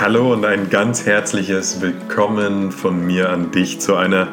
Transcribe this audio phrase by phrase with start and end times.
[0.00, 4.28] Hallo und ein ganz herzliches Willkommen von mir an dich zu einer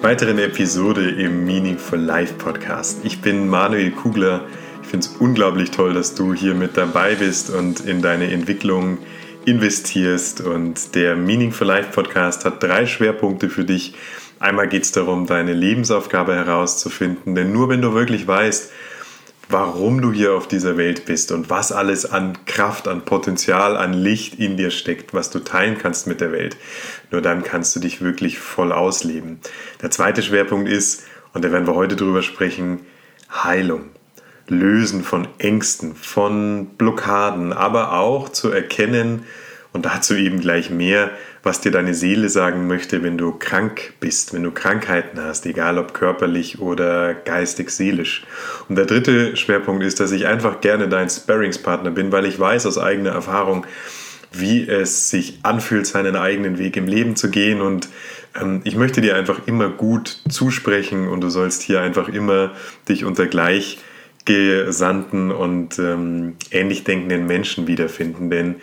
[0.00, 3.00] weiteren Episode im Meaningful Life Podcast.
[3.02, 4.42] Ich bin Manuel Kugler.
[4.80, 8.98] Ich finde es unglaublich toll, dass du hier mit dabei bist und in deine Entwicklung
[9.44, 10.40] investierst.
[10.40, 13.94] Und der Meaningful Life Podcast hat drei Schwerpunkte für dich.
[14.38, 18.70] Einmal geht es darum, deine Lebensaufgabe herauszufinden, denn nur wenn du wirklich weißt,
[19.48, 23.92] warum du hier auf dieser Welt bist und was alles an Kraft, an Potenzial, an
[23.92, 26.56] Licht in dir steckt, was du teilen kannst mit der Welt.
[27.10, 29.40] Nur dann kannst du dich wirklich voll ausleben.
[29.82, 32.80] Der zweite Schwerpunkt ist, und da werden wir heute drüber sprechen,
[33.30, 33.90] Heilung.
[34.48, 39.24] Lösen von Ängsten, von Blockaden, aber auch zu erkennen,
[39.72, 41.10] und dazu eben gleich mehr,
[41.48, 45.78] was dir deine Seele sagen möchte, wenn du krank bist, wenn du Krankheiten hast, egal
[45.78, 48.26] ob körperlich oder geistig, seelisch.
[48.68, 52.66] Und der dritte Schwerpunkt ist, dass ich einfach gerne dein Sparringspartner bin, weil ich weiß
[52.66, 53.64] aus eigener Erfahrung,
[54.30, 57.62] wie es sich anfühlt, seinen eigenen Weg im Leben zu gehen.
[57.62, 57.88] Und
[58.38, 62.52] ähm, ich möchte dir einfach immer gut zusprechen und du sollst hier einfach immer
[62.90, 68.28] dich unter gleichgesandten und ähm, ähnlich denkenden Menschen wiederfinden.
[68.28, 68.56] Denn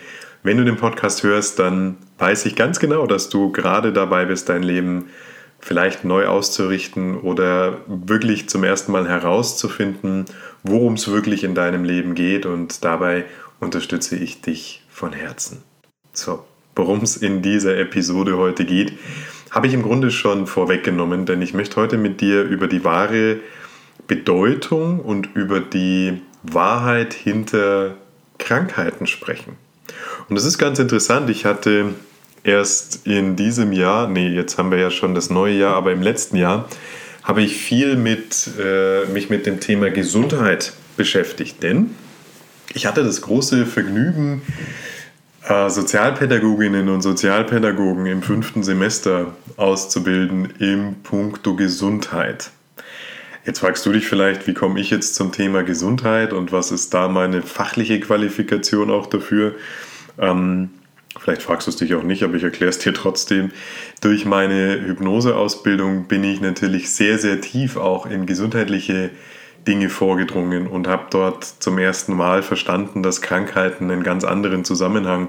[0.46, 4.48] wenn du den Podcast hörst, dann weiß ich ganz genau, dass du gerade dabei bist,
[4.48, 5.06] dein Leben
[5.58, 10.26] vielleicht neu auszurichten oder wirklich zum ersten Mal herauszufinden,
[10.62, 13.24] worum es wirklich in deinem Leben geht und dabei
[13.58, 15.62] unterstütze ich dich von Herzen.
[16.12, 16.44] So,
[16.76, 18.92] worum es in dieser Episode heute geht,
[19.50, 23.40] habe ich im Grunde schon vorweggenommen, denn ich möchte heute mit dir über die wahre
[24.06, 27.96] Bedeutung und über die Wahrheit hinter
[28.38, 29.65] Krankheiten sprechen.
[30.28, 31.30] Und das ist ganz interessant.
[31.30, 31.94] Ich hatte
[32.42, 36.02] erst in diesem Jahr, nee, jetzt haben wir ja schon das neue Jahr, aber im
[36.02, 36.68] letzten Jahr
[37.22, 41.62] habe ich viel mit, äh, mich mit dem Thema Gesundheit beschäftigt.
[41.62, 41.90] Denn
[42.72, 44.42] ich hatte das große Vergnügen,
[45.44, 52.50] äh, Sozialpädagoginnen und Sozialpädagogen im fünften Semester auszubilden im Punkto Gesundheit.
[53.44, 56.92] Jetzt fragst du dich vielleicht, wie komme ich jetzt zum Thema Gesundheit und was ist
[56.94, 59.54] da meine fachliche Qualifikation auch dafür?
[60.18, 60.70] Ähm,
[61.18, 63.50] vielleicht fragst du es dich auch nicht, aber ich erkläre es dir trotzdem.
[64.00, 69.10] Durch meine Hypnoseausbildung bin ich natürlich sehr, sehr tief auch in gesundheitliche
[69.66, 75.28] Dinge vorgedrungen und habe dort zum ersten Mal verstanden, dass Krankheiten einen ganz anderen Zusammenhang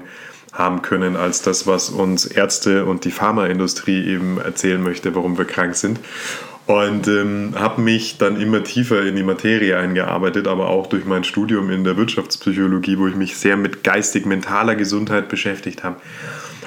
[0.52, 5.44] haben können als das, was uns Ärzte und die Pharmaindustrie eben erzählen möchte, warum wir
[5.44, 6.00] krank sind.
[6.68, 11.24] Und ähm, habe mich dann immer tiefer in die Materie eingearbeitet, aber auch durch mein
[11.24, 15.96] Studium in der Wirtschaftspsychologie, wo ich mich sehr mit geistig-mentaler Gesundheit beschäftigt habe.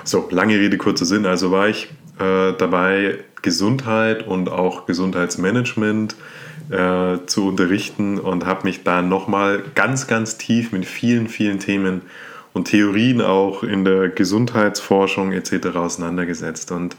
[0.04, 1.28] So, lange Rede, kurzer Sinn.
[1.28, 6.16] Also war ich äh, dabei, Gesundheit und auch Gesundheitsmanagement
[6.72, 12.02] äh, zu unterrichten und habe mich da nochmal ganz, ganz tief mit vielen, vielen Themen
[12.54, 15.76] und Theorien auch in der Gesundheitsforschung etc.
[15.76, 16.72] auseinandergesetzt.
[16.72, 16.96] Und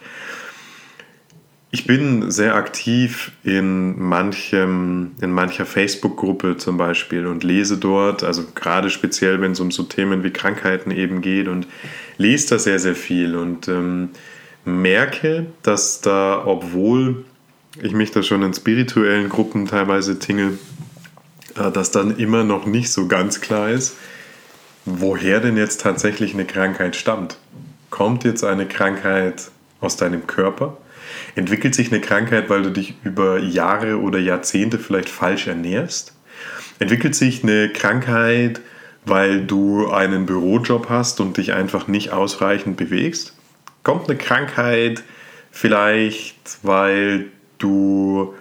[1.74, 8.44] ich bin sehr aktiv in, manchem, in mancher Facebook-Gruppe zum Beispiel und lese dort, also
[8.54, 11.66] gerade speziell, wenn es um so Themen wie Krankheiten eben geht und
[12.18, 14.10] lese da sehr, sehr viel und ähm,
[14.66, 17.24] merke, dass da, obwohl
[17.80, 20.58] ich mich da schon in spirituellen Gruppen teilweise tingle,
[21.56, 23.96] äh, dass dann immer noch nicht so ganz klar ist,
[24.84, 27.38] woher denn jetzt tatsächlich eine Krankheit stammt.
[27.88, 29.50] Kommt jetzt eine Krankheit
[29.80, 30.76] aus deinem Körper?
[31.34, 36.14] Entwickelt sich eine Krankheit, weil du dich über Jahre oder Jahrzehnte vielleicht falsch ernährst?
[36.78, 38.60] Entwickelt sich eine Krankheit,
[39.04, 43.34] weil du einen Bürojob hast und dich einfach nicht ausreichend bewegst?
[43.82, 45.02] Kommt eine Krankheit
[45.50, 47.26] vielleicht, weil
[47.58, 48.34] du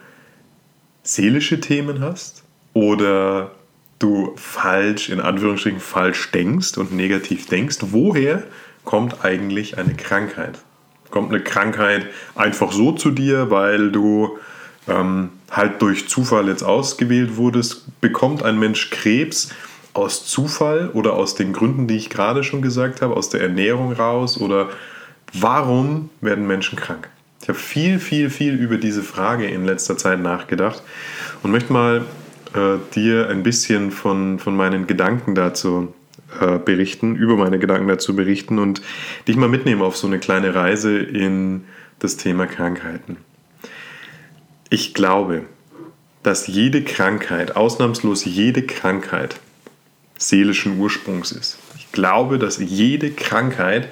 [1.03, 2.43] seelische Themen hast?
[2.73, 3.51] Oder
[3.99, 7.77] du falsch, in Anführungsstrichen falsch denkst und negativ denkst?
[7.81, 8.43] Woher
[8.83, 10.59] kommt eigentlich eine Krankheit?
[11.11, 14.37] Kommt eine Krankheit einfach so zu dir, weil du
[14.87, 18.01] ähm, halt durch Zufall jetzt ausgewählt wurdest?
[18.01, 19.49] Bekommt ein Mensch Krebs
[19.93, 23.91] aus Zufall oder aus den Gründen, die ich gerade schon gesagt habe, aus der Ernährung
[23.91, 24.39] raus?
[24.39, 24.69] Oder
[25.33, 27.09] warum werden Menschen krank?
[27.41, 30.83] Ich habe viel, viel, viel über diese Frage in letzter Zeit nachgedacht
[31.43, 32.05] und möchte mal
[32.53, 35.93] äh, dir ein bisschen von, von meinen Gedanken dazu
[36.39, 38.81] äh, berichten, über meine Gedanken dazu berichten und
[39.27, 41.65] dich mal mitnehmen auf so eine kleine Reise in
[41.99, 43.17] das Thema Krankheiten.
[44.69, 45.43] Ich glaube,
[46.23, 49.39] dass jede Krankheit, ausnahmslos jede Krankheit,
[50.17, 51.57] seelischen Ursprungs ist.
[51.77, 53.89] Ich glaube, dass jede Krankheit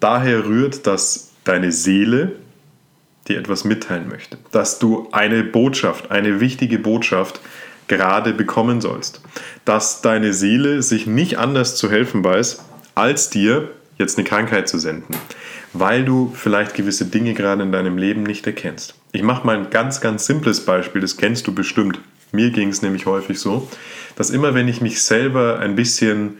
[0.00, 2.32] daher rührt, dass deine Seele
[3.28, 7.40] dir etwas mitteilen möchte, dass du eine Botschaft, eine wichtige Botschaft
[7.90, 9.20] gerade bekommen sollst.
[9.66, 12.64] Dass deine Seele sich nicht anders zu helfen weiß,
[12.94, 15.14] als dir jetzt eine Krankheit zu senden,
[15.74, 18.94] weil du vielleicht gewisse Dinge gerade in deinem Leben nicht erkennst.
[19.12, 21.98] Ich mache mal ein ganz, ganz simples Beispiel, das kennst du bestimmt.
[22.32, 23.68] Mir ging es nämlich häufig so,
[24.16, 26.38] dass immer wenn ich mich selber ein bisschen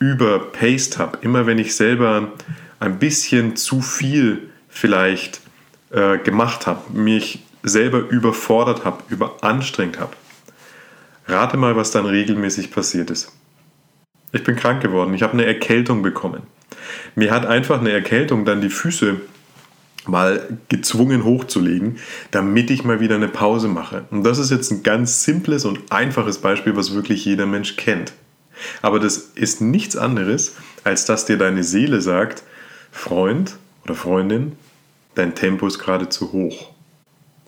[0.00, 2.32] überpaced habe, immer wenn ich selber
[2.80, 5.40] ein bisschen zu viel vielleicht
[5.90, 10.12] äh, gemacht habe, mich selber überfordert habe, überanstrengt habe,
[11.28, 13.32] rate mal, was dann regelmäßig passiert ist.
[14.32, 16.42] Ich bin krank geworden, ich habe eine Erkältung bekommen.
[17.14, 19.20] Mir hat einfach eine Erkältung dann die Füße
[20.06, 21.98] mal gezwungen hochzulegen,
[22.30, 24.04] damit ich mal wieder eine Pause mache.
[24.10, 28.12] Und das ist jetzt ein ganz simples und einfaches Beispiel, was wirklich jeder Mensch kennt.
[28.82, 32.42] Aber das ist nichts anderes, als dass dir deine Seele sagt,
[32.90, 34.52] Freund oder Freundin,
[35.14, 36.72] dein Tempo ist gerade zu hoch.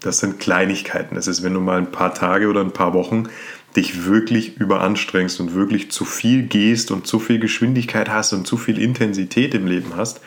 [0.00, 1.14] Das sind Kleinigkeiten.
[1.14, 3.28] Das ist, wenn du mal ein paar Tage oder ein paar Wochen
[3.76, 8.56] dich wirklich überanstrengst und wirklich zu viel gehst und zu viel Geschwindigkeit hast und zu
[8.56, 10.20] viel Intensität im Leben hast.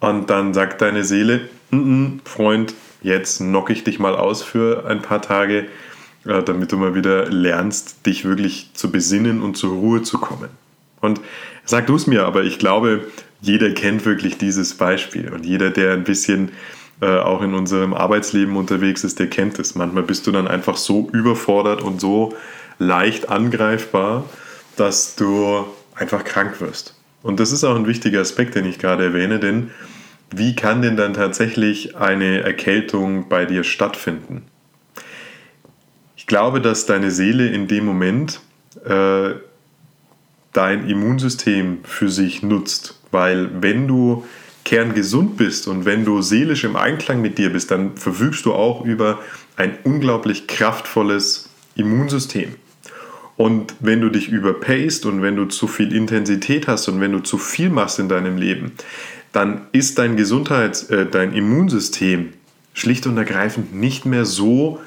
[0.00, 4.86] Und dann sagt deine Seele, N -n, Freund, jetzt knock ich dich mal aus für
[4.86, 5.66] ein paar Tage,
[6.24, 10.50] äh, damit du mal wieder lernst, dich wirklich zu besinnen und zur Ruhe zu kommen.
[11.00, 11.20] Und
[11.64, 13.04] sag du es mir, aber ich glaube,
[13.40, 16.50] jeder kennt wirklich dieses Beispiel und jeder, der ein bisschen
[17.00, 19.74] äh, auch in unserem Arbeitsleben unterwegs ist, der kennt es.
[19.74, 22.34] Manchmal bist du dann einfach so überfordert und so
[22.78, 24.24] leicht angreifbar,
[24.76, 25.64] dass du
[25.94, 26.94] einfach krank wirst.
[27.22, 29.70] Und das ist auch ein wichtiger Aspekt, den ich gerade erwähne, denn
[30.30, 34.44] wie kann denn dann tatsächlich eine Erkältung bei dir stattfinden?
[36.16, 38.40] Ich glaube, dass deine Seele in dem Moment
[38.84, 39.30] äh,
[40.52, 44.24] dein Immunsystem für sich nutzt, weil wenn du
[44.68, 48.84] kerngesund bist und wenn du seelisch im Einklang mit dir bist, dann verfügst du auch
[48.84, 49.18] über
[49.56, 52.54] ein unglaublich kraftvolles Immunsystem.
[53.38, 57.20] Und wenn du dich überpaced und wenn du zu viel Intensität hast und wenn du
[57.20, 58.72] zu viel machst in deinem Leben,
[59.32, 62.34] dann ist dein Gesundheits-, äh, dein Immunsystem
[62.74, 64.80] schlicht und ergreifend nicht mehr so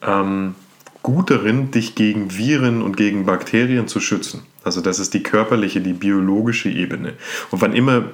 [0.00, 0.54] ähm,
[1.02, 4.42] gut darin, dich gegen Viren und gegen Bakterien zu schützen.
[4.62, 7.14] Also das ist die körperliche, die biologische Ebene.
[7.50, 8.04] Und wann immer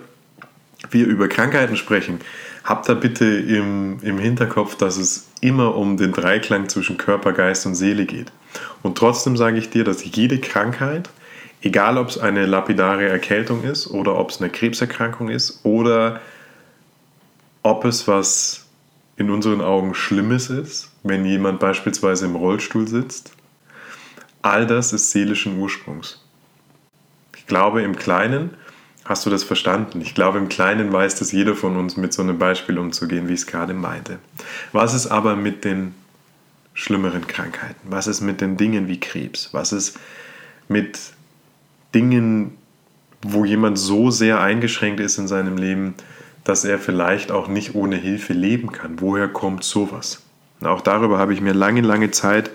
[0.90, 2.20] wir über Krankheiten sprechen,
[2.64, 7.66] habt da bitte im, im Hinterkopf, dass es immer um den Dreiklang zwischen Körper, Geist
[7.66, 8.32] und Seele geht.
[8.82, 11.10] Und trotzdem sage ich dir, dass jede Krankheit,
[11.62, 16.20] egal ob es eine lapidare Erkältung ist oder ob es eine Krebserkrankung ist oder
[17.62, 18.66] ob es was
[19.16, 23.32] in unseren Augen Schlimmes ist, wenn jemand beispielsweise im Rollstuhl sitzt,
[24.42, 26.22] all das ist seelischen Ursprungs.
[27.36, 28.50] Ich glaube, im Kleinen
[29.04, 30.00] hast du das verstanden.
[30.00, 33.34] Ich glaube, im Kleinen weiß das jeder von uns, mit so einem Beispiel umzugehen, wie
[33.34, 34.18] ich es gerade meinte.
[34.72, 35.94] Was ist aber mit den
[36.72, 37.80] schlimmeren Krankheiten?
[37.84, 39.50] Was ist mit den Dingen wie Krebs?
[39.52, 39.98] Was ist
[40.68, 40.98] mit
[41.94, 42.56] Dingen,
[43.22, 45.94] wo jemand so sehr eingeschränkt ist in seinem Leben,
[46.42, 49.00] dass er vielleicht auch nicht ohne Hilfe leben kann?
[49.00, 50.22] Woher kommt sowas?
[50.60, 52.50] Und auch darüber habe ich mir lange, lange Zeit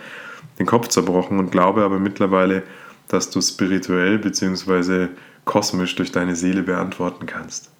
[0.57, 2.63] den Kopf zerbrochen und glaube aber mittlerweile,
[3.07, 5.07] dass du spirituell bzw
[5.49, 7.71] kosmisch durch deine Seele beantworten kannst.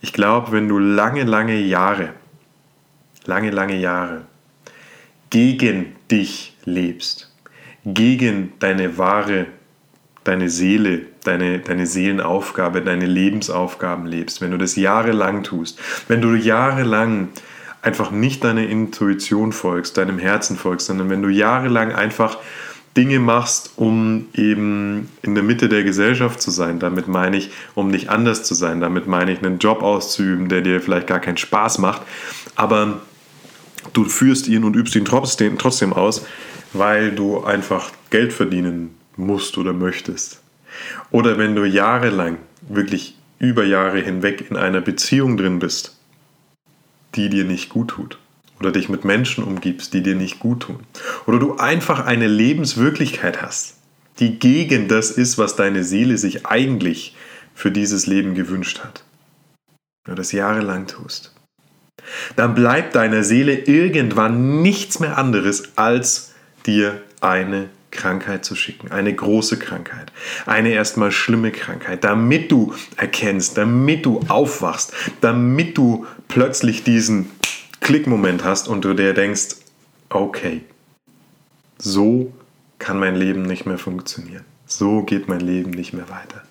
[0.00, 2.08] Ich glaube, wenn du lange, lange Jahre,
[3.24, 4.22] lange, lange Jahre
[5.30, 7.32] gegen dich lebst,
[7.86, 9.46] gegen deine wahre,
[10.24, 16.34] deine Seele, deine, deine Seelenaufgabe, deine Lebensaufgaben lebst, wenn du das jahrelang tust, wenn du
[16.34, 17.28] jahrelang
[17.80, 22.38] einfach nicht deiner Intuition folgst, deinem Herzen folgst, sondern wenn du jahrelang einfach
[22.96, 26.78] Dinge machst, um eben in der Mitte der Gesellschaft zu sein.
[26.78, 28.80] Damit meine ich, um nicht anders zu sein.
[28.80, 32.02] Damit meine ich, einen Job auszuüben, der dir vielleicht gar keinen Spaß macht.
[32.54, 33.00] Aber
[33.94, 36.26] du führst ihn und übst ihn trotzdem, aus,
[36.74, 40.42] weil du einfach Geld verdienen musst oder möchtest.
[41.10, 45.98] Oder wenn du jahrelang, wirklich über Jahre hinweg in einer Beziehung drin bist,
[47.14, 48.18] die dir nicht gut tut
[48.62, 50.80] oder dich mit Menschen umgibst, die dir nicht gut tun.
[51.26, 53.74] Oder du einfach eine Lebenswirklichkeit hast,
[54.20, 57.16] die gegen das ist, was deine Seele sich eigentlich
[57.54, 59.02] für dieses Leben gewünscht hat.
[60.04, 61.34] Du das jahrelang tust.
[62.36, 66.32] Dann bleibt deiner Seele irgendwann nichts mehr anderes, als
[66.66, 70.10] dir eine Krankheit zu schicken, eine große Krankheit,
[70.46, 77.30] eine erstmal schlimme Krankheit, damit du erkennst, damit du aufwachst, damit du plötzlich diesen
[77.82, 79.56] Klickmoment hast und du dir denkst,
[80.08, 80.62] okay,
[81.78, 82.32] so
[82.78, 84.44] kann mein Leben nicht mehr funktionieren.
[84.66, 86.42] So geht mein Leben nicht mehr weiter.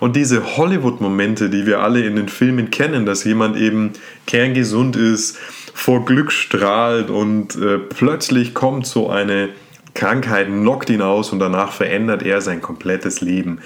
[0.00, 3.92] Und diese Hollywood-Momente, die wir alle in den Filmen kennen, dass jemand eben
[4.26, 5.38] kerngesund ist,
[5.72, 9.50] vor Glück strahlt und äh, plötzlich kommt so eine
[9.94, 13.60] Krankheit, knockt ihn aus und danach verändert er sein komplettes Leben.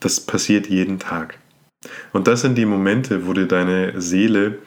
[0.00, 1.38] Das passiert jeden Tag.
[2.12, 4.58] Und das sind die Momente, wo dir deine Seele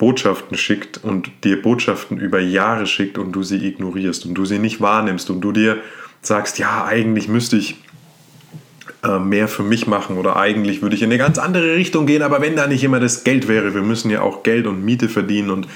[0.00, 4.58] Botschaften schickt und dir Botschaften über Jahre schickt und du sie ignorierst und du sie
[4.58, 5.76] nicht wahrnimmst und du dir
[6.22, 7.76] sagst, ja, eigentlich müsste ich
[9.04, 12.22] äh, mehr für mich machen oder eigentlich würde ich in eine ganz andere Richtung gehen,
[12.22, 15.10] aber wenn da nicht immer das Geld wäre, wir müssen ja auch Geld und Miete
[15.10, 15.68] verdienen und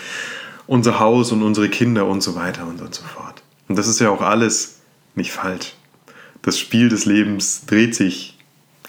[0.67, 3.43] unser Haus und unsere Kinder und so weiter und, und so fort.
[3.69, 4.81] Und das ist ja auch alles
[5.15, 5.75] nicht falsch.
[6.41, 8.39] Das Spiel des Lebens dreht sich,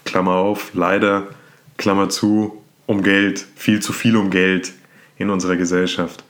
[0.06, 1.28] Klammer auf, leider,
[1.76, 4.72] Klammer zu, um Geld, viel zu viel um Geld
[5.18, 6.24] in unserer Gesellschaft.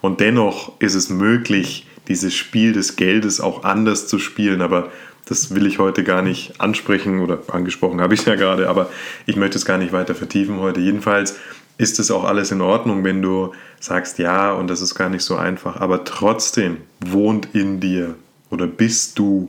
[0.00, 4.90] Und dennoch ist es möglich, dieses Spiel des Geldes auch anders zu spielen, aber
[5.26, 8.90] das will ich heute gar nicht ansprechen oder angesprochen habe ich ja gerade, aber
[9.24, 10.80] ich möchte es gar nicht weiter vertiefen heute.
[10.80, 11.36] Jedenfalls
[11.78, 15.22] ist es auch alles in Ordnung, wenn du sagst, ja, und das ist gar nicht
[15.22, 18.16] so einfach, aber trotzdem wohnt in dir
[18.50, 19.48] oder bist du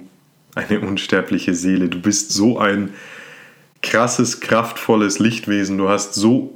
[0.56, 1.90] eine unsterbliche Seele.
[1.90, 2.94] Du bist so ein
[3.82, 5.78] krasses, kraftvolles Lichtwesen.
[5.78, 6.54] Du hast so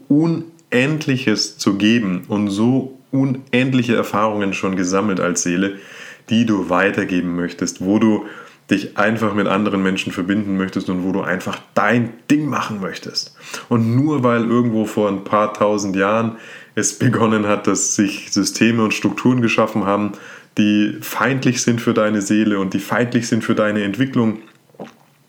[0.71, 5.77] Unendliches zu geben und so unendliche Erfahrungen schon gesammelt als Seele,
[6.29, 8.25] die du weitergeben möchtest, wo du
[8.69, 13.35] dich einfach mit anderen Menschen verbinden möchtest und wo du einfach dein Ding machen möchtest.
[13.69, 16.35] Und nur weil irgendwo vor ein paar tausend Jahren
[16.75, 20.11] es begonnen hat, dass sich Systeme und Strukturen geschaffen haben,
[20.57, 24.39] die feindlich sind für deine Seele und die feindlich sind für deine Entwicklung.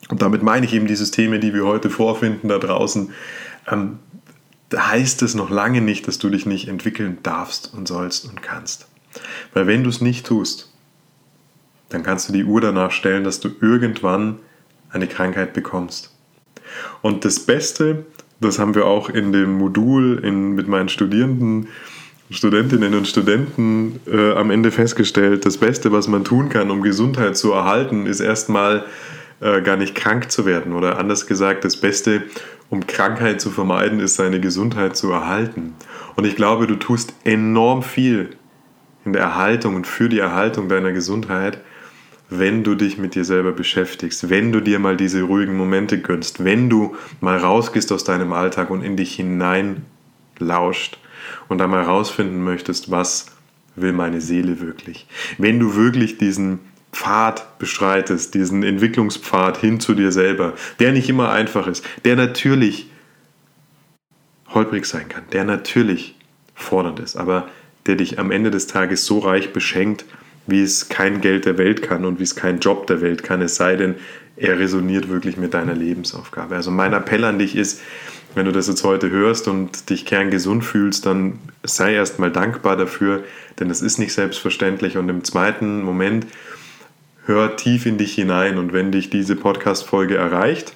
[0.09, 3.13] Und damit meine ich eben die Systeme, die wir heute vorfinden da draußen.
[3.71, 3.99] Ähm,
[4.75, 8.87] heißt es noch lange nicht, dass du dich nicht entwickeln darfst und sollst und kannst.
[9.55, 10.73] Weil wenn du es nicht tust,
[11.89, 14.39] dann kannst du die Uhr danach stellen, dass du irgendwann
[14.91, 16.15] eine Krankheit bekommst.
[17.01, 18.05] Und das Beste,
[18.41, 21.69] das haben wir auch in dem Modul in, mit meinen Studierenden,
[22.31, 27.39] Studentinnen und Studenten äh, am Ende festgestellt, das Beste, was man tun kann, um Gesundheit
[27.39, 28.85] zu erhalten, ist erstmal
[29.41, 30.75] äh, gar nicht krank zu werden.
[30.75, 32.25] Oder anders gesagt, das Beste,
[32.71, 35.75] um Krankheit zu vermeiden, ist seine Gesundheit zu erhalten.
[36.17, 38.31] Und ich glaube, du tust enorm viel
[39.05, 41.61] in der Erhaltung und für die Erhaltung deiner Gesundheit,
[42.31, 46.45] wenn du dich mit dir selber beschäftigst, wenn du dir mal diese ruhigen Momente gönnst,
[46.45, 49.87] wenn du mal rausgehst aus deinem Alltag und in dich hinein
[50.39, 50.99] lauscht
[51.49, 53.27] und einmal rausfinden möchtest, was
[53.77, 55.07] will meine Seele wirklich.
[55.39, 56.61] Wenn du wirklich diesen
[56.93, 62.91] Pfad bestreitest, diesen Entwicklungspfad hin zu dir selber, der nicht immer einfach ist, der natürlich
[64.49, 66.17] holprig sein kann, der natürlich
[66.55, 67.49] fordernd ist, aber
[67.87, 70.05] der dich am Ende des Tages so reich beschenkt,
[70.47, 73.43] wie es kein Geld der Welt kann und wie es kein Job der Welt kann,
[73.43, 73.97] es sei denn,
[74.37, 76.55] er resoniert wirklich mit deiner Lebensaufgabe.
[76.55, 77.81] Also mein Appell an dich ist,
[78.35, 83.25] wenn du das jetzt heute hörst und dich kerngesund fühlst, dann sei erstmal dankbar dafür,
[83.59, 84.97] denn es ist nicht selbstverständlich.
[84.97, 86.27] Und im zweiten Moment
[87.29, 90.75] hör tief in dich hinein und wenn dich diese Podcast-Folge erreicht,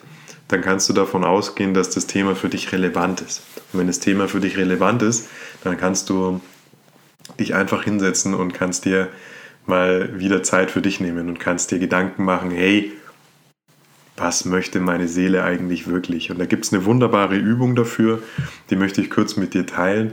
[0.48, 3.42] dann kannst du davon ausgehen, dass das Thema für dich relevant ist.
[3.72, 5.28] Und wenn das Thema für dich relevant ist,
[5.64, 6.42] dann kannst du
[7.40, 9.08] dich einfach hinsetzen und kannst dir
[9.64, 12.92] mal wieder Zeit für dich nehmen und kannst dir Gedanken machen, hey,
[14.18, 16.30] was möchte meine Seele eigentlich wirklich?
[16.30, 18.22] Und da gibt es eine wunderbare Übung dafür,
[18.68, 20.12] die möchte ich kurz mit dir teilen.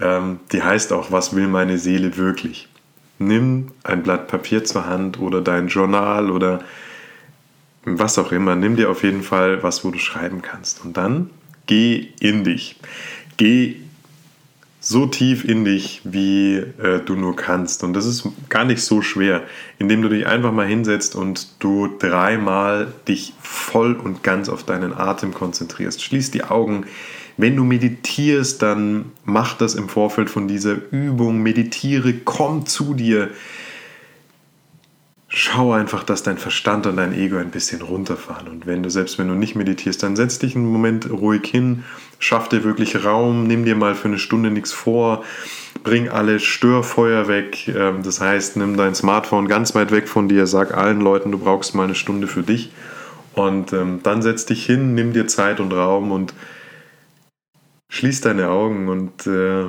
[0.00, 2.68] Ähm, die heißt auch, was will meine Seele wirklich?
[3.18, 6.62] Nimm ein Blatt Papier zur Hand oder dein Journal oder
[7.84, 8.56] was auch immer.
[8.56, 10.84] Nimm dir auf jeden Fall was, wo du schreiben kannst.
[10.84, 11.30] Und dann
[11.66, 12.76] geh in dich.
[13.36, 13.76] Geh
[14.80, 17.82] so tief in dich, wie äh, du nur kannst.
[17.84, 19.42] Und das ist gar nicht so schwer,
[19.78, 24.92] indem du dich einfach mal hinsetzt und du dreimal dich voll und ganz auf deinen
[24.92, 26.02] Atem konzentrierst.
[26.02, 26.84] Schließ die Augen.
[27.36, 31.42] Wenn du meditierst, dann mach das im Vorfeld von dieser Übung.
[31.42, 33.30] Meditiere, komm zu dir
[35.36, 38.46] schau einfach, dass dein Verstand und dein Ego ein bisschen runterfahren.
[38.46, 41.82] Und wenn du, selbst wenn du nicht meditierst, dann setz dich einen Moment ruhig hin,
[42.20, 45.24] schaff dir wirklich Raum, nimm dir mal für eine Stunde nichts vor,
[45.82, 47.66] bring alle Störfeuer weg.
[47.66, 51.38] Ähm, das heißt, nimm dein Smartphone ganz weit weg von dir, sag allen Leuten, du
[51.38, 52.70] brauchst mal eine Stunde für dich.
[53.34, 56.32] Und ähm, dann setz dich hin, nimm dir Zeit und Raum und
[57.94, 59.66] schließ deine Augen und äh,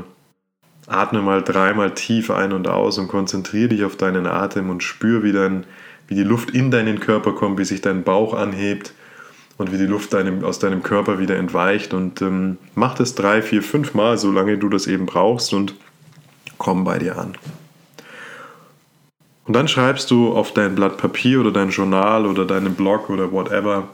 [0.88, 5.24] Atme mal dreimal tief ein und aus und konzentriere dich auf deinen Atem und spür,
[5.24, 5.65] wie, dein,
[6.08, 8.94] wie die Luft in deinen Körper kommt, wie sich dein Bauch anhebt
[9.58, 11.94] und wie die Luft deinem, aus deinem Körper wieder entweicht.
[11.94, 15.75] Und ähm, mach das drei, vier, fünf Mal, solange du das eben brauchst und
[16.58, 17.38] komm bei dir an.
[19.46, 23.32] Und dann schreibst du auf dein Blatt Papier oder dein Journal oder deinen Blog oder
[23.32, 23.89] whatever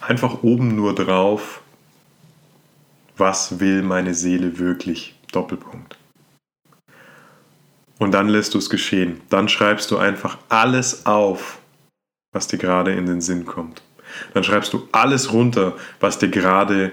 [0.00, 1.60] einfach oben nur drauf,
[3.20, 5.14] was will meine Seele wirklich?
[5.30, 5.96] Doppelpunkt.
[7.98, 9.20] Und dann lässt du es geschehen.
[9.28, 11.60] Dann schreibst du einfach alles auf,
[12.32, 13.82] was dir gerade in den Sinn kommt.
[14.34, 16.92] Dann schreibst du alles runter, was dir gerade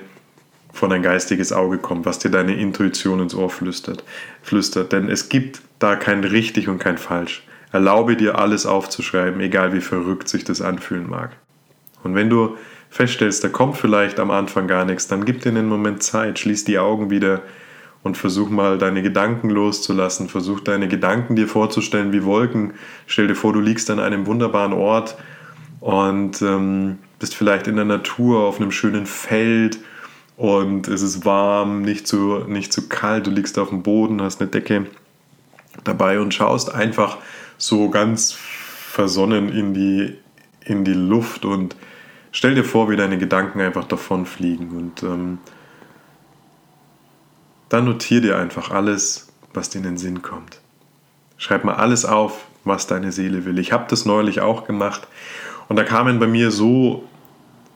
[0.74, 4.04] von dein geistiges Auge kommt, was dir deine Intuition ins Ohr flüstert.
[4.44, 4.92] flüstert.
[4.92, 7.44] Denn es gibt da kein richtig und kein falsch.
[7.72, 11.36] Erlaube dir alles aufzuschreiben, egal wie verrückt sich das anfühlen mag.
[12.04, 12.58] Und wenn du
[12.89, 16.65] feststellst, da kommt vielleicht am Anfang gar nichts, dann gib dir einen Moment Zeit, schließ
[16.65, 17.41] die Augen wieder
[18.03, 22.74] und versuch mal deine Gedanken loszulassen, versuch deine Gedanken dir vorzustellen wie Wolken.
[23.06, 25.17] Stell dir vor, du liegst an einem wunderbaren Ort
[25.79, 29.79] und ähm, bist vielleicht in der Natur auf einem schönen Feld
[30.38, 34.39] und es ist warm, nicht zu, nicht zu kalt, du liegst auf dem Boden, hast
[34.39, 34.86] eine Decke
[35.84, 37.17] dabei und schaust einfach
[37.58, 40.15] so ganz versonnen in die,
[40.63, 41.75] in die Luft und
[42.32, 45.40] stell dir vor, wie deine Gedanken einfach davon fliegen und ähm,
[47.70, 50.60] dann notier dir einfach alles, was dir in den Sinn kommt.
[51.38, 53.60] Schreib mal alles auf, was deine Seele will.
[53.60, 55.08] Ich habe das neulich auch gemacht
[55.68, 57.04] und da kamen bei mir so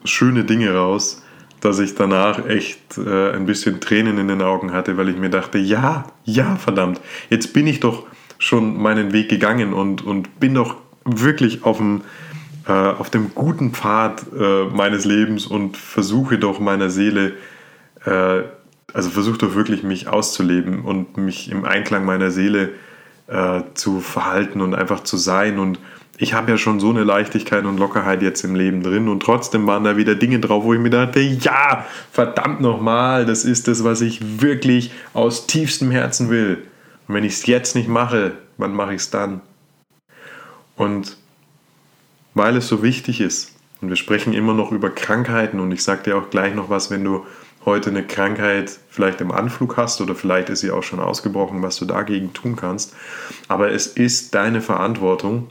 [0.03, 1.24] schöne Dinge raus,
[1.60, 5.29] dass ich danach echt äh, ein bisschen Tränen in den Augen hatte, weil ich mir
[5.29, 8.08] dachte, ja, ja, verdammt, jetzt bin ich doch
[8.39, 12.01] schon meinen Weg gegangen und, und bin doch wirklich auf dem,
[12.67, 17.33] äh, auf dem guten Pfad äh, meines Lebens und versuche doch meiner Seele,
[18.05, 18.41] äh,
[18.93, 22.69] also versuche doch wirklich mich auszuleben und mich im Einklang meiner Seele
[23.27, 25.79] äh, zu verhalten und einfach zu sein und
[26.21, 29.65] ich habe ja schon so eine Leichtigkeit und Lockerheit jetzt im Leben drin und trotzdem
[29.65, 33.83] waren da wieder Dinge drauf, wo ich mir dachte, ja, verdammt nochmal, das ist das,
[33.83, 36.59] was ich wirklich aus tiefstem Herzen will.
[37.07, 39.41] Und wenn ich es jetzt nicht mache, wann mache ich es dann?
[40.75, 41.17] Und
[42.33, 46.03] weil es so wichtig ist, und wir sprechen immer noch über Krankheiten und ich sage
[46.03, 47.25] dir auch gleich noch was, wenn du
[47.65, 51.77] heute eine Krankheit vielleicht im Anflug hast oder vielleicht ist sie auch schon ausgebrochen, was
[51.77, 52.93] du dagegen tun kannst.
[53.47, 55.50] Aber es ist deine Verantwortung,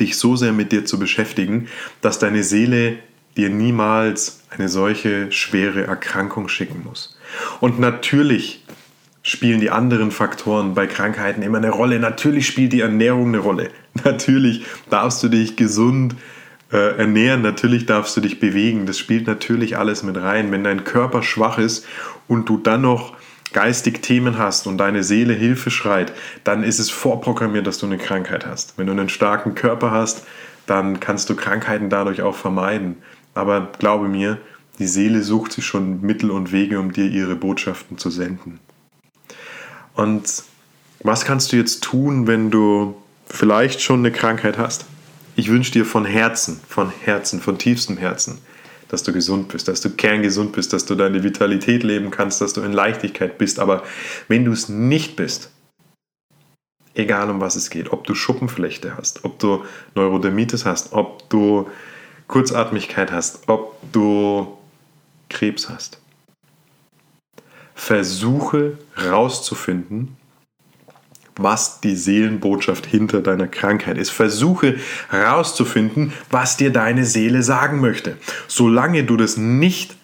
[0.00, 1.68] dich so sehr mit dir zu beschäftigen,
[2.00, 2.98] dass deine Seele
[3.36, 7.18] dir niemals eine solche schwere Erkrankung schicken muss.
[7.60, 8.63] Und natürlich
[9.24, 11.98] spielen die anderen Faktoren bei Krankheiten immer eine Rolle.
[11.98, 13.70] Natürlich spielt die Ernährung eine Rolle.
[14.04, 16.14] Natürlich darfst du dich gesund
[16.70, 18.84] äh, ernähren, natürlich darfst du dich bewegen.
[18.84, 20.50] Das spielt natürlich alles mit rein.
[20.52, 21.86] Wenn dein Körper schwach ist
[22.28, 23.14] und du dann noch
[23.52, 27.98] geistig Themen hast und deine Seele Hilfe schreit, dann ist es vorprogrammiert, dass du eine
[27.98, 28.76] Krankheit hast.
[28.76, 30.26] Wenn du einen starken Körper hast,
[30.66, 32.96] dann kannst du Krankheiten dadurch auch vermeiden.
[33.34, 34.38] Aber glaube mir,
[34.78, 38.58] die Seele sucht sich schon Mittel und Wege, um dir ihre Botschaften zu senden.
[39.94, 40.42] Und
[41.02, 44.86] was kannst du jetzt tun, wenn du vielleicht schon eine Krankheit hast?
[45.36, 48.38] Ich wünsche dir von Herzen, von Herzen, von tiefstem Herzen,
[48.88, 52.52] dass du gesund bist, dass du kerngesund bist, dass du deine Vitalität leben kannst, dass
[52.52, 53.58] du in Leichtigkeit bist.
[53.58, 53.82] Aber
[54.28, 55.50] wenn du es nicht bist,
[56.94, 61.68] egal um was es geht, ob du Schuppenflechte hast, ob du Neurodermitis hast, ob du
[62.28, 64.56] Kurzatmigkeit hast, ob du
[65.28, 65.98] Krebs hast,
[67.74, 70.16] versuche herauszufinden,
[71.36, 74.10] was die Seelenbotschaft hinter deiner Krankheit ist.
[74.10, 74.78] Versuche
[75.10, 78.16] herauszufinden, was dir deine Seele sagen möchte.
[78.46, 79.96] Solange du das nicht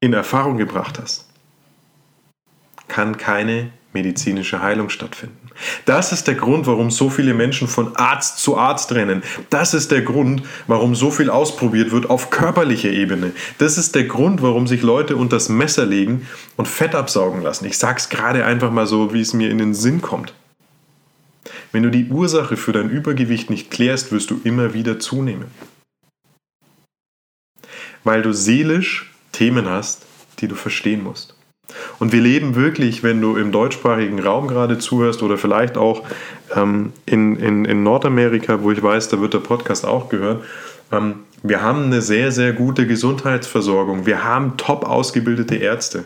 [0.00, 1.26] in Erfahrung gebracht hast,
[2.88, 5.50] kann keine medizinische Heilung stattfinden.
[5.86, 9.22] Das ist der Grund, warum so viele Menschen von Arzt zu Arzt rennen.
[9.48, 13.32] Das ist der Grund, warum so viel ausprobiert wird auf körperlicher Ebene.
[13.56, 17.64] Das ist der Grund, warum sich Leute unter das Messer legen und Fett absaugen lassen.
[17.64, 20.34] Ich sage es gerade einfach mal so, wie es mir in den Sinn kommt.
[21.72, 25.46] Wenn du die Ursache für dein Übergewicht nicht klärst, wirst du immer wieder zunehmen.
[28.04, 30.04] Weil du seelisch Themen hast,
[30.38, 31.35] die du verstehen musst.
[31.98, 36.04] Und wir leben wirklich, wenn du im deutschsprachigen Raum gerade zuhörst oder vielleicht auch
[36.54, 40.44] ähm, in, in, in Nordamerika, wo ich weiß, da wird der Podcast auch gehört,
[40.92, 44.06] ähm, wir haben eine sehr, sehr gute Gesundheitsversorgung.
[44.06, 46.04] Wir haben top ausgebildete Ärzte.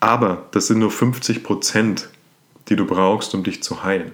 [0.00, 2.08] Aber das sind nur 50 Prozent,
[2.68, 4.12] die du brauchst, um dich zu heilen.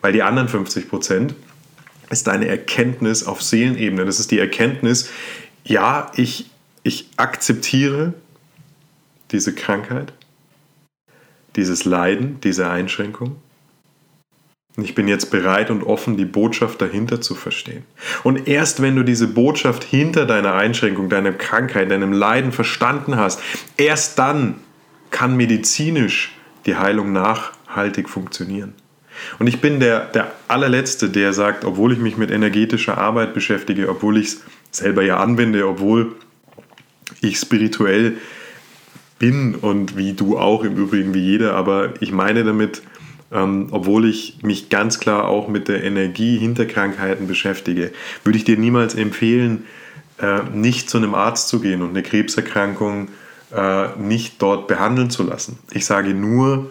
[0.00, 1.34] Weil die anderen 50 Prozent
[2.10, 4.04] ist deine Erkenntnis auf Seelenebene.
[4.04, 5.10] Das ist die Erkenntnis,
[5.64, 6.50] ja, ich,
[6.82, 8.12] ich akzeptiere
[9.34, 10.12] diese Krankheit,
[11.56, 13.36] dieses Leiden, diese Einschränkung.
[14.76, 17.84] Und ich bin jetzt bereit und offen, die Botschaft dahinter zu verstehen.
[18.22, 23.40] Und erst wenn du diese Botschaft hinter deiner Einschränkung, deiner Krankheit, deinem Leiden verstanden hast,
[23.76, 24.56] erst dann
[25.10, 28.74] kann medizinisch die Heilung nachhaltig funktionieren.
[29.38, 33.88] Und ich bin der, der allerletzte, der sagt, obwohl ich mich mit energetischer Arbeit beschäftige,
[33.88, 34.42] obwohl ich es
[34.72, 36.16] selber ja anwende, obwohl
[37.20, 38.16] ich spirituell
[39.24, 42.82] bin und wie du auch im Übrigen, wie jeder, aber ich meine damit,
[43.32, 47.90] ähm, obwohl ich mich ganz klar auch mit der Energie hinter Krankheiten beschäftige,
[48.22, 49.64] würde ich dir niemals empfehlen,
[50.20, 53.08] äh, nicht zu einem Arzt zu gehen und eine Krebserkrankung
[53.54, 55.58] äh, nicht dort behandeln zu lassen.
[55.72, 56.70] Ich sage nur,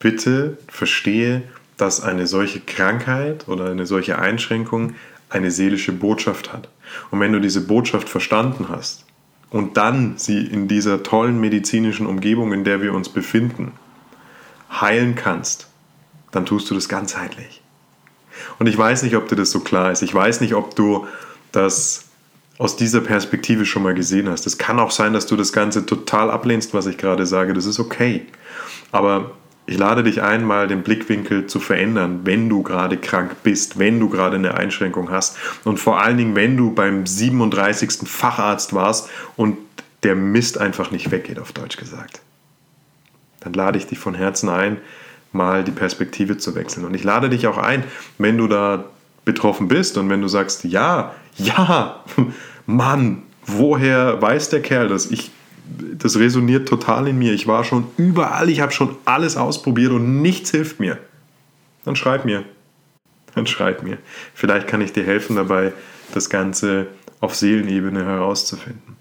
[0.00, 1.42] bitte verstehe,
[1.76, 4.94] dass eine solche Krankheit oder eine solche Einschränkung
[5.28, 6.68] eine seelische Botschaft hat.
[7.12, 9.06] Und wenn du diese Botschaft verstanden hast
[9.50, 13.72] und dann sie in dieser tollen medizinischen Umgebung, in der wir uns befinden,
[14.70, 15.68] heilen kannst,
[16.32, 17.62] dann tust du das ganzheitlich.
[18.58, 20.02] Und ich weiß nicht, ob dir das so klar ist.
[20.02, 21.06] Ich weiß nicht, ob du
[21.52, 22.04] das
[22.58, 24.46] aus dieser Perspektive schon mal gesehen hast.
[24.46, 27.52] Es kann auch sein, dass du das Ganze total ablehnst, was ich gerade sage.
[27.52, 28.26] Das ist okay.
[28.92, 29.32] Aber
[29.66, 33.98] ich lade dich ein, mal den Blickwinkel zu verändern, wenn du gerade krank bist, wenn
[33.98, 38.08] du gerade eine Einschränkung hast und vor allen Dingen, wenn du beim 37.
[38.08, 39.58] Facharzt warst und
[40.04, 42.20] der Mist einfach nicht weggeht, auf Deutsch gesagt.
[43.40, 44.78] Dann lade ich dich von Herzen ein,
[45.32, 46.84] mal die Perspektive zu wechseln.
[46.84, 47.82] Und ich lade dich auch ein,
[48.18, 48.84] wenn du da
[49.24, 52.04] betroffen bist und wenn du sagst, ja, ja,
[52.66, 55.10] Mann, woher weiß der Kerl das?
[55.10, 55.32] Ich
[55.98, 57.32] das resoniert total in mir.
[57.32, 60.98] Ich war schon überall, ich habe schon alles ausprobiert und nichts hilft mir.
[61.84, 62.44] Dann schreib mir.
[63.34, 63.98] Dann schreib mir.
[64.34, 65.72] Vielleicht kann ich dir helfen dabei,
[66.14, 66.86] das Ganze
[67.20, 68.96] auf Seelenebene herauszufinden.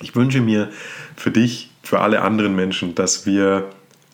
[0.00, 0.70] Ich wünsche mir
[1.16, 3.70] für dich, für alle anderen Menschen, dass wir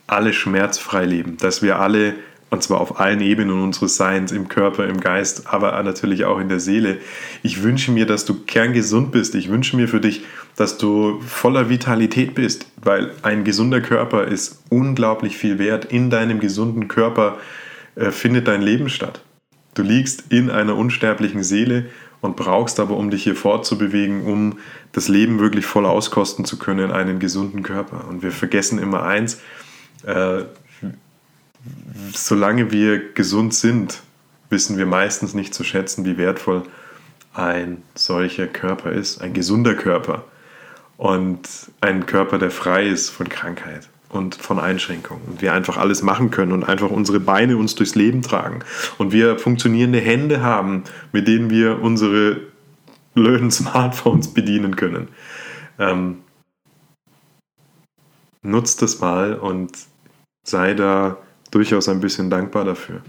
[0.06, 2.14] alle schmerzfrei leben, dass wir alle
[2.48, 6.48] und zwar auf allen Ebenen unseres Seins, im Körper, im Geist, aber natürlich auch in
[6.48, 6.98] der Seele.
[7.42, 9.35] Ich wünsche mir, dass du kerngesund bist.
[9.35, 10.22] Ich wünsche mir für dich,
[10.57, 15.85] dass du voller Vitalität bist, weil ein gesunder Körper ist unglaublich viel wert.
[15.87, 17.38] In deinem gesunden Körper
[17.95, 19.21] äh, findet dein Leben statt.
[19.75, 21.87] Du liegst in einer unsterblichen Seele
[22.23, 24.59] und brauchst aber, um dich hier fortzubewegen, um
[24.92, 28.09] das Leben wirklich voll auskosten zu können, einen gesunden Körper.
[28.09, 29.40] Und wir vergessen immer eins,
[30.07, 30.45] äh,
[32.14, 34.01] solange wir gesund sind,
[34.49, 36.62] wissen wir meistens nicht zu schätzen, wie wertvoll
[37.35, 40.25] ein solcher Körper ist, ein gesunder Körper
[40.96, 41.40] und
[41.80, 46.30] ein Körper, der frei ist von Krankheit und von Einschränkungen und wir einfach alles machen
[46.30, 48.61] können und einfach unsere Beine uns durchs Leben tragen
[48.98, 52.40] und wir funktionierende Hände haben, mit denen wir unsere
[53.14, 55.09] blöden Smartphones bedienen können.
[55.78, 56.18] Ähm,
[58.42, 59.72] nutzt das mal und
[60.44, 61.18] sei da
[61.50, 63.02] durchaus ein bisschen dankbar dafür.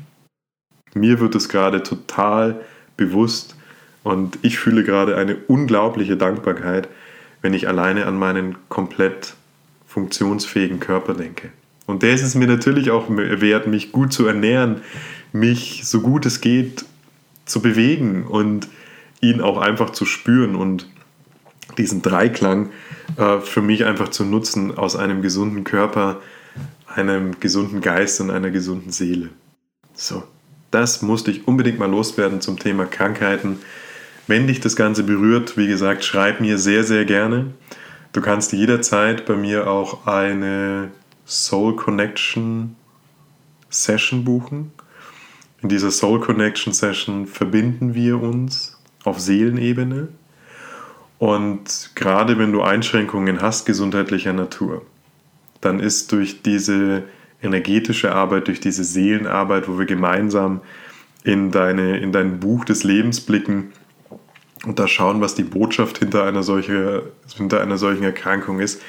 [0.93, 2.61] Mir wird es gerade total
[2.95, 3.55] bewusst
[4.03, 6.87] und ich fühle gerade eine unglaubliche Dankbarkeit,
[7.41, 9.35] wenn ich alleine an meinen komplett
[9.85, 11.49] funktionsfähigen Körper denke.
[11.85, 14.81] Und der ist es mir natürlich auch wert, mich gut zu ernähren,
[15.31, 16.85] mich so gut es geht
[17.45, 18.67] zu bewegen und
[19.21, 20.87] ihn auch einfach zu spüren und
[21.77, 22.69] diesen Dreiklang
[23.17, 26.21] äh, für mich einfach zu nutzen aus einem gesunden Körper,
[26.87, 29.29] einem gesunden Geist und einer gesunden Seele.
[29.93, 30.23] So,
[30.71, 33.59] das musste ich unbedingt mal loswerden zum Thema Krankheiten.
[34.27, 37.53] Wenn dich das Ganze berührt, wie gesagt, schreib mir sehr, sehr gerne.
[38.11, 40.91] Du kannst jederzeit bei mir auch eine
[41.25, 42.75] Soul Connection
[43.69, 44.71] Session buchen.
[45.61, 50.09] In dieser Soul Connection Session verbinden wir uns auf Seelenebene.
[51.19, 54.85] Und gerade wenn du Einschränkungen hast gesundheitlicher Natur,
[55.61, 57.03] dann ist durch diese
[57.41, 60.61] energetische Arbeit, durch diese Seelenarbeit, wo wir gemeinsam
[61.23, 63.71] in, deine, in dein Buch des Lebens blicken
[64.65, 68.81] und da schauen, was die Botschaft hinter einer, solche, hinter einer solchen Erkrankung ist.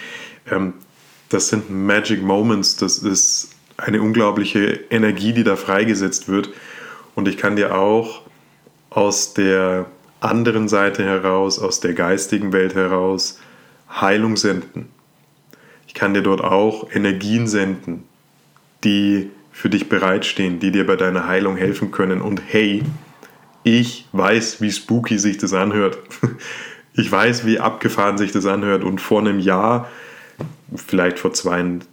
[0.50, 0.74] Ähm,
[1.28, 6.50] das sind Magic Moments, das ist eine unglaubliche Energie, die da freigesetzt wird.
[7.14, 8.22] Und ich kann dir auch
[8.90, 9.86] aus der
[10.20, 13.38] anderen Seite heraus, aus der geistigen Welt heraus,
[13.90, 14.88] Heilung senden.
[15.86, 18.04] Ich kann dir dort auch Energien senden,
[18.84, 22.20] die für dich bereitstehen, die dir bei deiner Heilung helfen können.
[22.20, 22.82] Und hey,
[23.76, 25.98] ich weiß, wie spooky sich das anhört.
[26.94, 28.82] Ich weiß, wie abgefahren sich das anhört.
[28.82, 29.88] Und vor einem Jahr,
[30.74, 31.84] vielleicht vor zweieinhalb,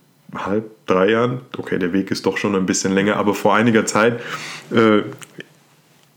[0.88, 4.19] drei Jahren, okay, der Weg ist doch schon ein bisschen länger, aber vor einiger Zeit
[4.71, 5.03] äh,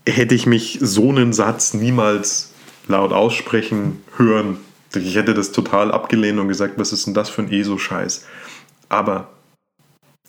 [0.07, 2.51] hätte ich mich so einen Satz niemals
[2.87, 4.57] laut aussprechen hören
[4.95, 8.25] ich hätte das total abgelehnt und gesagt, was ist denn das für ein ESO-Scheiß?
[8.89, 9.29] Aber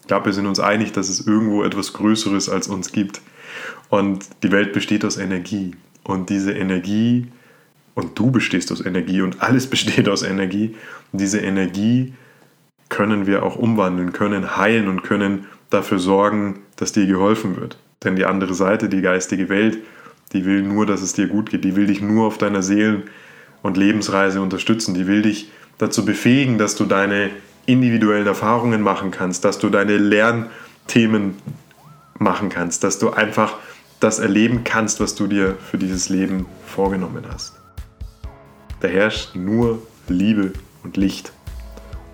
[0.01, 3.21] ich glaube, wir sind uns einig, dass es irgendwo etwas Größeres als uns gibt.
[3.91, 5.75] Und die Welt besteht aus Energie.
[6.03, 7.27] Und diese Energie,
[7.93, 10.75] und du bestehst aus Energie und alles besteht aus Energie.
[11.11, 12.13] Und diese Energie
[12.87, 17.77] können wir auch umwandeln, können heilen und können dafür sorgen, dass dir geholfen wird.
[18.03, 19.77] Denn die andere Seite, die geistige Welt,
[20.31, 21.65] die will nur, dass es dir gut geht.
[21.65, 23.03] Die will dich nur auf deiner Seelen-
[23.61, 24.93] und Lebensreise unterstützen.
[24.93, 27.29] Die will dich dazu befähigen, dass du deine
[27.65, 31.35] individuellen Erfahrungen machen kannst, dass du deine Lernthemen
[32.17, 33.57] machen kannst, dass du einfach
[34.01, 37.53] das erleben kannst, was du dir für dieses Leben vorgenommen hast.
[38.81, 40.51] Da herrscht nur Liebe
[40.83, 41.31] und Licht.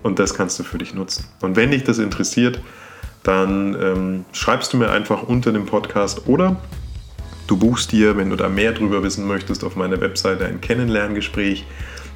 [0.02, 1.24] Und das kannst du für dich nutzen.
[1.40, 2.60] Und wenn dich das interessiert,
[3.24, 6.56] dann ähm, schreibst du mir einfach unter dem Podcast oder
[7.46, 11.66] du buchst dir, wenn du da mehr drüber wissen möchtest, auf meiner Webseite ein Kennenlerngespräch.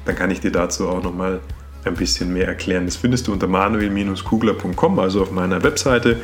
[0.05, 1.39] Dann kann ich dir dazu auch nochmal
[1.83, 2.85] ein bisschen mehr erklären.
[2.85, 6.17] Das findest du unter manuel-kugler.com, also auf meiner Webseite,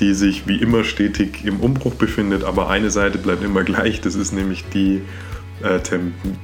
[0.00, 2.44] die sich wie immer stetig im Umbruch befindet.
[2.44, 4.00] Aber eine Seite bleibt immer gleich.
[4.00, 5.02] Das ist nämlich die
[5.62, 5.80] äh,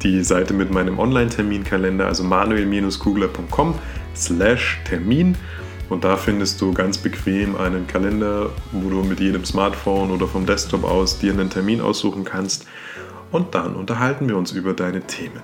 [0.02, 3.74] die Seite mit meinem Online-Terminkalender, also manuel-kugler.com
[4.14, 5.36] slash Termin.
[5.88, 10.46] Und da findest du ganz bequem einen Kalender, wo du mit jedem Smartphone oder vom
[10.46, 12.66] Desktop aus dir einen Termin aussuchen kannst.
[13.32, 15.42] Und dann unterhalten wir uns über deine Themen.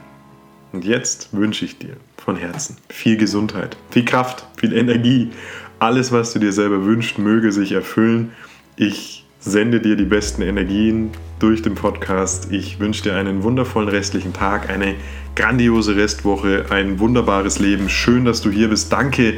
[0.72, 5.30] Und jetzt wünsche ich dir von Herzen viel Gesundheit, viel Kraft, viel Energie.
[5.78, 8.32] Alles, was du dir selber wünschst, möge sich erfüllen.
[8.76, 12.50] Ich sende dir die besten Energien durch den Podcast.
[12.50, 14.94] Ich wünsche dir einen wundervollen restlichen Tag, eine
[15.34, 17.90] grandiose Restwoche, ein wunderbares Leben.
[17.90, 18.90] Schön, dass du hier bist.
[18.90, 19.34] Danke,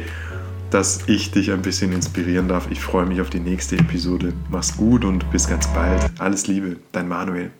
[0.71, 2.67] dass ich dich ein bisschen inspirieren darf.
[2.71, 4.33] Ich freue mich auf die nächste Episode.
[4.49, 6.09] Mach's gut und bis ganz bald.
[6.19, 7.51] Alles Liebe, dein Manuel.